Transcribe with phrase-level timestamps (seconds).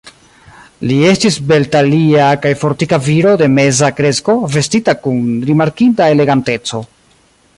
[0.91, 6.85] Li estis beltalia kaj fortika viro de meza kresko, vestita kun rimarkinda eleganteco.